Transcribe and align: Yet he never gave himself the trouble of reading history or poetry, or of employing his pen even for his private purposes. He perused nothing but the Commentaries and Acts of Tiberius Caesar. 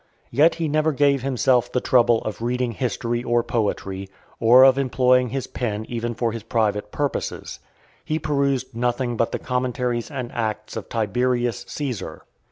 Yet 0.31 0.55
he 0.55 0.67
never 0.67 0.93
gave 0.93 1.21
himself 1.21 1.71
the 1.71 1.79
trouble 1.79 2.23
of 2.23 2.41
reading 2.41 2.71
history 2.71 3.23
or 3.23 3.43
poetry, 3.43 4.09
or 4.39 4.63
of 4.63 4.79
employing 4.79 5.29
his 5.29 5.45
pen 5.45 5.85
even 5.87 6.15
for 6.15 6.31
his 6.31 6.41
private 6.41 6.91
purposes. 6.91 7.59
He 8.03 8.17
perused 8.17 8.75
nothing 8.75 9.15
but 9.15 9.31
the 9.31 9.37
Commentaries 9.37 10.09
and 10.09 10.31
Acts 10.31 10.75
of 10.75 10.89
Tiberius 10.89 11.65
Caesar. 11.67 12.23